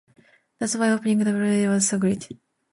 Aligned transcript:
That's 0.57 0.75
why 0.75 0.89
opening 0.89 1.19
for 1.19 1.25
Britney 1.25 1.67
was 1.69 1.87
so 1.87 1.99
great. 1.99 2.27